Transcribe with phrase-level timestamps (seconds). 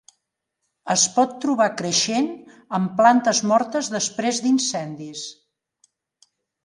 [0.93, 2.29] Es pot trobar creixent
[2.79, 5.27] en plantes mortes després d'incendis.